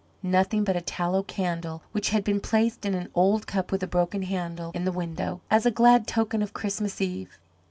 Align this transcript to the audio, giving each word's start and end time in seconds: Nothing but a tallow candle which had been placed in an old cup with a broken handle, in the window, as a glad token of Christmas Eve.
Nothing 0.23 0.63
but 0.63 0.75
a 0.75 0.81
tallow 0.81 1.21
candle 1.21 1.83
which 1.91 2.09
had 2.09 2.23
been 2.23 2.39
placed 2.41 2.87
in 2.87 2.95
an 2.95 3.09
old 3.13 3.45
cup 3.45 3.71
with 3.71 3.83
a 3.83 3.87
broken 3.87 4.23
handle, 4.23 4.71
in 4.73 4.83
the 4.83 4.91
window, 4.91 5.41
as 5.51 5.63
a 5.63 5.69
glad 5.69 6.07
token 6.07 6.41
of 6.41 6.53
Christmas 6.53 6.99
Eve. 7.01 7.37